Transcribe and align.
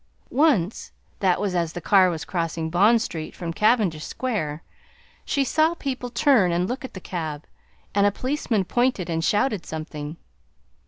Once, 0.31 0.91
that 1.19 1.39
was 1.39 1.53
as 1.53 1.73
the 1.73 1.79
car 1.79 2.09
was 2.09 2.25
crossing 2.25 2.71
Bond 2.71 3.03
Street 3.03 3.35
from 3.35 3.53
Cavendish 3.53 4.03
Square, 4.03 4.63
she 5.25 5.43
saw 5.43 5.75
people 5.75 6.09
turn 6.09 6.51
and 6.51 6.67
look 6.67 6.83
at 6.83 6.95
the 6.95 6.99
cab 6.99 7.45
and 7.93 8.07
a 8.07 8.11
policeman 8.11 8.65
pointed 8.65 9.11
and 9.11 9.23
shouted 9.23 9.63
something. 9.63 10.17